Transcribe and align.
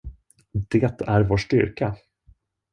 Det 0.67 1.01
är 1.07 1.21
vår 1.21 1.37
styrka. 1.37 1.97